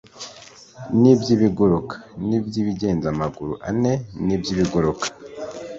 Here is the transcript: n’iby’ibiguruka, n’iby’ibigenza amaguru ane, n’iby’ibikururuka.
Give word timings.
n’iby’ibiguruka, 1.01 1.95
n’iby’ibigenza 2.27 3.07
amaguru 3.13 3.53
ane, 3.69 3.93
n’iby’ibikururuka. 4.25 5.05